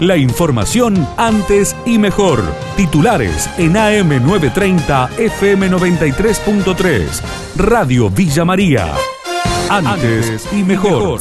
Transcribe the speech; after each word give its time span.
La 0.00 0.16
información 0.16 1.06
antes 1.16 1.76
y 1.86 1.98
mejor. 1.98 2.42
Titulares 2.76 3.48
en 3.58 3.74
AM930 3.74 5.10
FM93.3. 5.10 7.22
Radio 7.56 8.10
Villa 8.10 8.44
María. 8.44 8.92
Antes 9.70 10.48
y 10.52 10.64
mejor. 10.64 11.20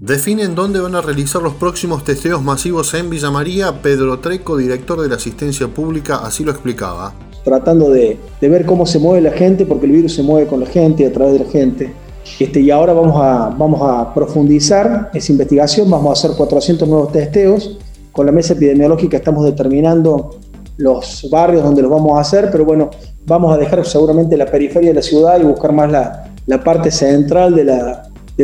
Definen 0.00 0.54
dónde 0.54 0.80
van 0.80 0.94
a 0.94 1.02
realizar 1.02 1.42
los 1.42 1.56
próximos 1.56 2.02
testeos 2.02 2.42
masivos 2.42 2.94
en 2.94 3.10
Villa 3.10 3.30
María. 3.30 3.82
Pedro 3.82 4.20
Treco, 4.20 4.56
director 4.56 5.02
de 5.02 5.10
la 5.10 5.16
asistencia 5.16 5.68
pública, 5.68 6.22
así 6.24 6.44
lo 6.44 6.52
explicaba. 6.52 7.12
Tratando 7.44 7.90
de, 7.90 8.18
ver 8.40 8.64
cómo 8.64 8.86
se 8.86 8.98
mueve 8.98 9.20
la 9.20 9.32
gente, 9.32 9.66
porque 9.66 9.84
el 9.84 9.92
virus 9.92 10.14
se 10.14 10.22
mueve 10.22 10.46
con 10.46 10.60
la 10.60 10.66
gente, 10.66 11.06
a 11.06 11.12
través 11.12 11.34
de 11.34 11.40
la 11.44 11.50
gente. 11.50 12.05
Este, 12.38 12.60
y 12.60 12.70
ahora 12.70 12.92
vamos 12.92 13.16
a, 13.16 13.54
vamos 13.56 13.80
a 13.82 14.12
profundizar 14.12 15.10
esa 15.14 15.32
investigación, 15.32 15.90
vamos 15.90 16.10
a 16.10 16.12
hacer 16.12 16.36
400 16.36 16.88
nuevos 16.88 17.12
testeos. 17.12 17.78
Con 18.12 18.26
la 18.26 18.32
mesa 18.32 18.54
epidemiológica 18.54 19.16
estamos 19.16 19.44
determinando 19.44 20.38
los 20.78 21.28
barrios 21.30 21.62
donde 21.62 21.82
los 21.82 21.90
vamos 21.90 22.16
a 22.18 22.20
hacer, 22.20 22.50
pero 22.50 22.64
bueno, 22.64 22.90
vamos 23.26 23.54
a 23.54 23.58
dejar 23.58 23.84
seguramente 23.84 24.36
la 24.36 24.46
periferia 24.46 24.90
de 24.90 24.94
la 24.94 25.02
ciudad 25.02 25.40
y 25.40 25.44
buscar 25.44 25.72
más 25.72 25.90
la, 25.90 26.62
parte 26.62 26.90
central 26.90 27.54
de 27.54 27.64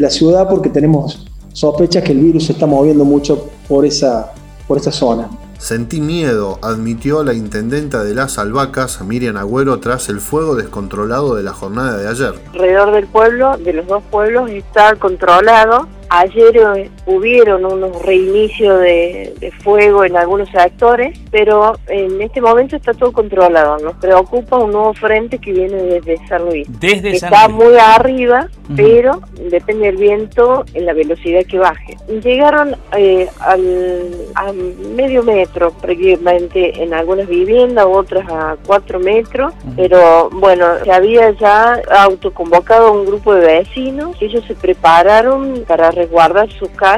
la, 0.01 0.11
ciudad 0.11 0.49
porque 0.49 0.69
tenemos 0.69 1.27
sospecha 1.53 2.03
que 2.03 2.13
el 2.13 2.19
virus 2.19 2.47
se 2.47 2.53
está 2.53 2.67
moviendo 2.67 3.05
mucho 3.05 3.49
por 3.69 3.85
esa, 3.85 4.33
por 4.67 4.79
esa 4.79 4.91
zona. 4.91 5.29
Sentí 5.63 6.01
miedo, 6.01 6.59
admitió 6.61 7.23
la 7.23 7.35
intendenta 7.35 8.03
de 8.03 8.17
las 8.17 8.37
albacas, 8.37 9.01
Miriam 9.01 9.37
Agüero, 9.37 9.79
tras 9.79 10.09
el 10.09 10.19
fuego 10.19 10.57
descontrolado 10.57 11.37
de 11.37 11.45
la 11.45 11.53
jornada 11.53 11.99
de 11.99 12.09
ayer. 12.09 12.35
Alrededor 12.53 12.91
del 12.91 13.07
pueblo, 13.07 13.57
de 13.59 13.73
los 13.73 13.87
dos 13.87 14.03
pueblos, 14.11 14.51
está 14.51 14.97
controlado 14.97 15.87
Ayer 16.15 16.55
eh, 16.77 16.91
hubieron 17.07 17.65
unos 17.65 18.01
reinicios 18.03 18.81
de, 18.81 19.53
fuego 19.63 20.05
en 20.05 20.17
algunos 20.17 20.49
sectores, 20.51 21.19
pero 21.31 21.79
en 21.89 22.21
este 22.21 22.41
momento 22.41 22.77
está 22.77 22.95
todo 22.95 23.13
controlado. 23.13 23.79
Nos 23.79 23.95
preocupa 23.97 24.59
un 24.59 24.73
nuevo 24.73 24.95
frente 24.95 25.39
que 25.39 25.53
viene 25.53 25.77
desde 25.83 26.27
San 26.29 26.45
Luis. 26.45 26.67
Desde 26.81 27.11
está 27.11 27.49
muy 27.49 27.77
arriba, 27.77 28.49
pero 28.77 29.21
depende 29.51 29.87
del 29.87 29.97
viento 29.97 30.65
en 30.75 30.87
la 30.87 30.93
velocidad 30.93 31.45
que 31.45 31.59
baje. 31.59 31.97
Llegaron 32.23 32.77
eh, 32.97 33.29
al, 33.41 34.11
a 34.35 34.53
medio 34.53 35.23
metro 35.23 35.73
prácticamente 35.73 36.83
en 36.83 36.95
algunas 36.95 37.29
viviendas, 37.29 37.87
otras 37.89 38.29
a 38.29 38.57
cuatro 38.67 38.99
metros, 38.99 39.53
pero 39.77 40.31
bueno, 40.31 40.67
se 40.85 40.93
había 40.93 41.31
ya 41.33 41.81
autoconvocado 41.91 42.93
un 42.93 43.07
grupo 43.07 43.35
de 43.35 43.47
vecinos. 43.47 44.17
Ellos 44.21 44.45
se 44.47 44.55
prepararon 44.55 45.65
para 45.67 45.91
guardar 46.07 46.51
sus 46.53 46.69
casas, 46.71 46.92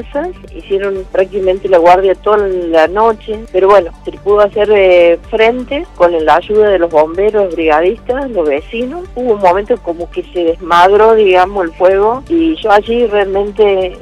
hicieron 0.54 1.04
prácticamente 1.12 1.68
la 1.68 1.78
guardia 1.78 2.14
toda 2.14 2.38
la 2.38 2.88
noche, 2.88 3.44
pero 3.52 3.68
bueno, 3.68 3.90
se 4.04 4.12
pudo 4.12 4.40
hacer 4.40 4.70
eh, 4.72 5.18
frente 5.30 5.86
con 5.96 6.12
la 6.24 6.36
ayuda 6.36 6.70
de 6.70 6.78
los 6.78 6.90
bomberos, 6.90 7.54
brigadistas, 7.54 8.30
los 8.30 8.48
vecinos. 8.48 9.08
Hubo 9.14 9.34
un 9.34 9.40
momento 9.40 9.76
como 9.78 10.10
que 10.10 10.22
se 10.32 10.44
desmadró, 10.44 11.14
digamos, 11.14 11.64
el 11.64 11.72
fuego 11.72 12.22
y 12.28 12.56
yo 12.56 12.70
allí 12.70 13.06
realmente 13.06 13.96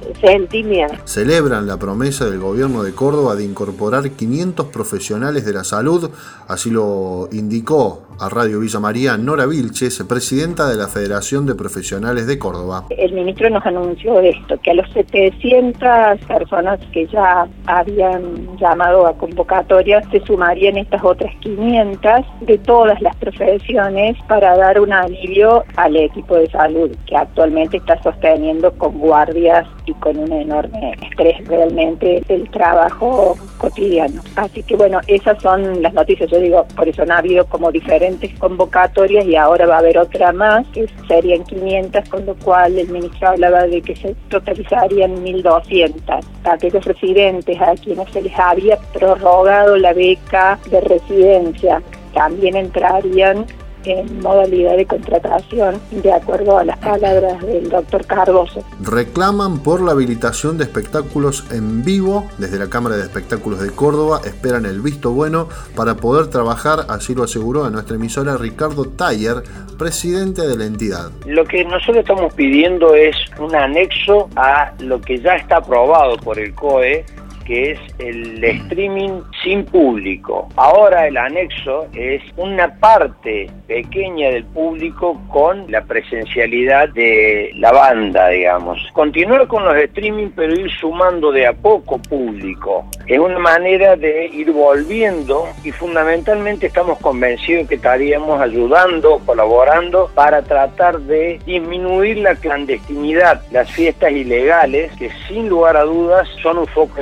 Celebran 1.04 1.66
la 1.66 1.78
promesa 1.78 2.24
del 2.26 2.38
gobierno 2.38 2.82
de 2.82 2.92
Córdoba 2.92 3.34
de 3.34 3.44
incorporar 3.44 4.08
500 4.10 4.66
profesionales 4.66 5.44
de 5.44 5.52
la 5.52 5.64
salud, 5.64 6.10
así 6.48 6.70
lo 6.70 7.28
indicó 7.32 8.02
a 8.20 8.28
Radio 8.28 8.60
Villa 8.60 8.78
María 8.78 9.16
Nora 9.16 9.46
Vilches, 9.46 10.02
presidenta 10.08 10.68
de 10.68 10.76
la 10.76 10.86
Federación 10.86 11.46
de 11.46 11.54
Profesionales 11.54 12.26
de 12.26 12.38
Córdoba. 12.38 12.84
El 12.90 13.12
ministro 13.14 13.50
nos 13.50 13.64
anunció 13.66 14.20
esto, 14.20 14.58
que 14.62 14.70
a 14.70 14.74
los 14.74 14.88
700 14.92 16.20
personas 16.28 16.78
que 16.92 17.06
ya 17.08 17.48
habían 17.66 18.56
llamado 18.58 19.06
a 19.06 19.14
convocatoria 19.14 20.02
se 20.10 20.20
sumarían 20.20 20.76
estas 20.76 21.02
otras 21.02 21.34
500 21.40 22.10
de 22.42 22.58
todas 22.58 23.00
las 23.02 23.16
profesiones 23.16 24.16
para 24.28 24.56
dar 24.56 24.80
un 24.80 24.92
alivio 24.92 25.64
al 25.76 25.96
equipo 25.96 26.36
de 26.36 26.48
salud 26.50 26.90
que 27.06 27.16
actualmente 27.16 27.78
está 27.78 28.00
sosteniendo 28.02 28.72
con 28.78 28.98
guardias 28.98 29.66
y 29.86 29.94
con 29.94 30.11
un 30.18 30.32
enorme 30.32 30.96
estrés 31.02 31.44
realmente 31.46 32.22
del 32.28 32.48
trabajo 32.50 33.36
cotidiano. 33.58 34.22
Así 34.36 34.62
que 34.62 34.76
bueno, 34.76 35.00
esas 35.06 35.40
son 35.42 35.82
las 35.82 35.94
noticias. 35.94 36.30
Yo 36.30 36.38
digo, 36.38 36.66
por 36.76 36.88
eso 36.88 37.04
no 37.04 37.14
ha 37.14 37.18
habido 37.18 37.44
como 37.46 37.70
diferentes 37.70 38.36
convocatorias 38.38 39.24
y 39.26 39.36
ahora 39.36 39.66
va 39.66 39.76
a 39.76 39.78
haber 39.78 39.98
otra 39.98 40.32
más, 40.32 40.66
que 40.68 40.86
serían 41.08 41.44
500, 41.44 42.08
con 42.08 42.26
lo 42.26 42.34
cual 42.36 42.78
el 42.78 42.88
ministro 42.88 43.28
hablaba 43.28 43.66
de 43.66 43.82
que 43.82 43.96
se 43.96 44.14
totalizarían 44.28 45.24
1.200. 45.24 46.24
Aquellos 46.44 46.84
residentes 46.84 47.60
a 47.60 47.74
quienes 47.74 48.10
se 48.10 48.22
les 48.22 48.38
había 48.38 48.76
prorrogado 48.92 49.76
la 49.76 49.92
beca 49.92 50.58
de 50.70 50.80
residencia 50.80 51.82
también 52.14 52.56
entrarían 52.56 53.46
en 53.84 54.20
modalidad 54.20 54.76
de 54.76 54.86
contratación, 54.86 55.80
de 55.90 56.12
acuerdo 56.12 56.58
a 56.58 56.64
las 56.64 56.78
palabras 56.78 57.40
del 57.44 57.68
doctor 57.68 58.06
Cardoso. 58.06 58.64
Reclaman 58.80 59.62
por 59.62 59.80
la 59.80 59.92
habilitación 59.92 60.58
de 60.58 60.64
espectáculos 60.64 61.44
en 61.50 61.84
vivo 61.84 62.26
desde 62.38 62.58
la 62.58 62.68
Cámara 62.68 62.96
de 62.96 63.02
Espectáculos 63.02 63.60
de 63.60 63.70
Córdoba, 63.70 64.20
esperan 64.24 64.66
el 64.66 64.80
visto 64.80 65.12
bueno 65.12 65.48
para 65.74 65.96
poder 65.96 66.28
trabajar, 66.28 66.86
así 66.88 67.14
lo 67.14 67.24
aseguró 67.24 67.64
a 67.64 67.70
nuestra 67.70 67.96
emisora 67.96 68.36
Ricardo 68.36 68.84
Taller, 68.84 69.42
presidente 69.78 70.46
de 70.46 70.56
la 70.56 70.64
entidad. 70.64 71.10
Lo 71.26 71.44
que 71.44 71.64
nosotros 71.64 71.98
estamos 71.98 72.32
pidiendo 72.34 72.94
es 72.94 73.16
un 73.38 73.54
anexo 73.54 74.28
a 74.36 74.72
lo 74.80 75.00
que 75.00 75.18
ya 75.18 75.36
está 75.36 75.56
aprobado 75.56 76.16
por 76.18 76.38
el 76.38 76.54
COE 76.54 77.04
que 77.44 77.72
es 77.72 77.80
el 77.98 78.42
streaming 78.42 79.20
sin 79.42 79.64
público. 79.64 80.48
Ahora 80.56 81.06
el 81.06 81.16
anexo 81.16 81.86
es 81.94 82.22
una 82.36 82.74
parte 82.78 83.50
pequeña 83.66 84.30
del 84.30 84.44
público 84.44 85.20
con 85.28 85.70
la 85.70 85.82
presencialidad 85.82 86.88
de 86.90 87.50
la 87.56 87.72
banda, 87.72 88.28
digamos. 88.28 88.78
Continuar 88.92 89.46
con 89.46 89.64
los 89.64 89.76
streaming 89.76 90.30
pero 90.34 90.54
ir 90.54 90.70
sumando 90.70 91.32
de 91.32 91.46
a 91.46 91.52
poco 91.52 91.98
público. 91.98 92.84
Es 93.06 93.18
una 93.18 93.38
manera 93.38 93.96
de 93.96 94.26
ir 94.26 94.52
volviendo 94.52 95.46
y 95.64 95.72
fundamentalmente 95.72 96.66
estamos 96.66 96.98
convencidos 96.98 97.68
que 97.68 97.74
estaríamos 97.76 98.40
ayudando, 98.40 99.20
colaborando 99.24 100.10
para 100.14 100.42
tratar 100.42 101.00
de 101.00 101.40
disminuir 101.44 102.18
la 102.18 102.34
clandestinidad, 102.34 103.42
las 103.50 103.70
fiestas 103.70 104.12
ilegales 104.12 104.92
que 104.98 105.10
sin 105.28 105.48
lugar 105.48 105.76
a 105.76 105.82
dudas 105.82 106.28
son 106.42 106.58
un 106.58 106.66
foco 106.66 107.00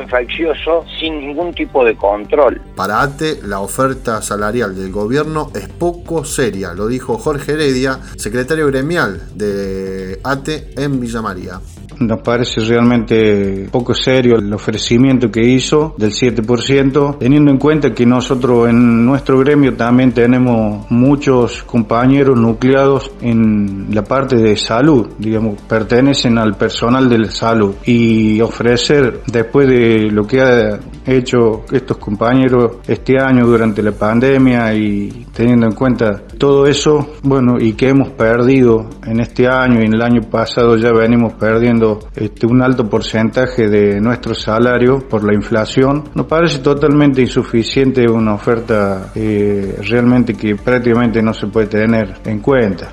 sin 0.99 1.21
ningún 1.21 1.53
tipo 1.55 1.85
de 1.85 1.97
control. 1.97 2.61
Para 2.77 3.03
ATE, 3.03 3.41
la 3.45 3.61
oferta 3.61 4.23
salarial 4.23 4.75
del 4.75 4.91
gobierno 4.91 5.51
es 5.55 5.69
poco 5.69 6.25
seria, 6.25 6.73
lo 6.73 6.87
dijo 6.87 7.19
Jorge 7.19 7.53
Heredia, 7.53 8.01
secretario 8.17 8.67
gremial 8.67 9.29
de 9.35 10.21
ATE 10.23 10.71
en 10.77 11.01
Villa 11.01 11.23
María. 11.23 11.61
Nos 12.01 12.23
parece 12.23 12.63
realmente 12.63 13.69
poco 13.71 13.93
serio 13.93 14.39
el 14.39 14.53
ofrecimiento 14.55 15.31
que 15.31 15.43
hizo 15.43 15.95
del 15.99 16.13
7%, 16.13 17.19
teniendo 17.19 17.51
en 17.51 17.59
cuenta 17.59 17.93
que 17.93 18.07
nosotros 18.07 18.71
en 18.71 19.05
nuestro 19.05 19.39
gremio 19.39 19.75
también 19.75 20.13
tenemos 20.13 20.91
muchos 20.91 21.63
compañeros 21.65 22.41
nucleados 22.41 23.13
en 23.21 23.89
la 23.95 24.03
parte 24.03 24.37
de 24.37 24.57
salud, 24.57 25.11
digamos, 25.19 25.61
pertenecen 25.63 26.39
al 26.39 26.57
personal 26.57 27.07
de 27.07 27.19
la 27.19 27.31
salud. 27.31 27.75
Y 27.85 28.41
ofrecer 28.41 29.21
después 29.27 29.69
de 29.69 30.11
lo 30.11 30.27
que 30.27 30.41
ha 30.41 30.81
hecho 31.11 31.65
estos 31.71 31.97
compañeros 31.99 32.79
este 32.87 33.19
año 33.19 33.47
durante 33.47 33.83
la 33.83 33.93
pandemia 33.93 34.75
y 34.75 35.27
teniendo 35.33 35.67
en 35.67 35.73
cuenta 35.73 36.23
todo 36.39 36.67
eso, 36.67 37.15
bueno, 37.23 37.57
y 37.59 37.73
que 37.75 37.89
hemos 37.89 38.11
perdido 38.11 38.89
en 39.07 39.21
este 39.21 39.47
año 39.47 39.81
y 39.81 39.87
en 39.87 39.95
el 39.95 40.03
año 40.03 40.23
pasado 40.31 40.77
ya 40.77 40.93
venimos 40.93 41.35
perdiendo 41.35 42.01
este, 42.15 42.47
un 42.47 42.63
alto 42.63 42.89
porcentaje 42.89 43.69
de 43.69 44.01
nuestro 44.01 44.35
salario 44.35 45.01
por 45.09 45.25
la 45.25 45.35
inflación, 45.35 46.05
nos 46.15 46.27
parece 46.27 46.61
totalmente 46.61 47.21
insuficiente 47.21 48.09
una 48.09 48.35
oferta 48.35 49.13
eh, 49.15 49.77
realmente 49.89 50.35
que 50.35 50.57
prácticamente 50.57 51.23
no 51.23 51.33
se 51.33 51.47
puede 51.47 51.67
tener 51.67 52.15
en 52.25 52.41
cuenta. 52.41 52.93